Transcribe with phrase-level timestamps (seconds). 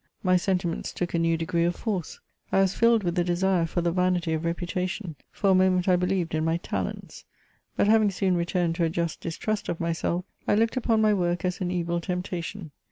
[0.23, 2.19] My sentiments took a new degree of force:
[2.51, 5.95] I was filled with a desire for the vanity of reputation; for a moment I
[5.95, 7.23] beUeved in my talenlSy
[7.77, 11.45] but having soon returned to a just distrust of myself, I looked upon my work
[11.45, 12.71] as an evil temptation.